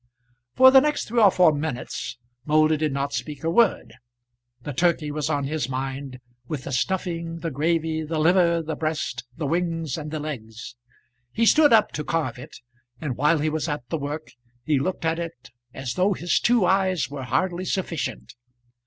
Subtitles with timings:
[0.55, 3.93] For the next three or four minutes Moulder did not speak a word.
[4.63, 9.25] The turkey was on his mind, with the stuffing, the gravy, the liver, the breast,
[9.37, 10.75] the wings, and the legs.
[11.31, 12.57] He stood up to carve it,
[12.99, 14.31] and while he was at the work
[14.65, 18.33] he looked at it as though his two eyes were hardly sufficient.